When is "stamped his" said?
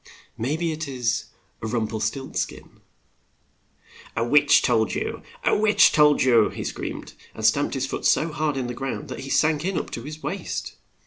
7.45-7.83